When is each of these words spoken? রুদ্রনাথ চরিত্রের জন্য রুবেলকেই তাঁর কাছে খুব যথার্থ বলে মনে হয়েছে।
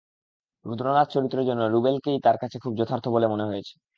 রুদ্রনাথ 0.65 1.07
চরিত্রের 1.09 1.47
জন্য 1.49 1.61
রুবেলকেই 1.65 2.17
তাঁর 2.25 2.37
কাছে 2.37 2.57
খুব 2.63 2.73
যথার্থ 2.79 3.05
বলে 3.07 3.27
মনে 3.27 3.45
হয়েছে। 3.45 3.73